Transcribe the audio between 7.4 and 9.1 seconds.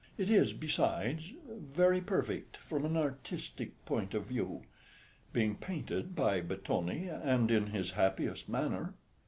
in his happiest manner."